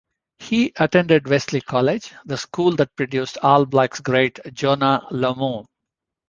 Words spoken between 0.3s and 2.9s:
He attended Wesley College, the school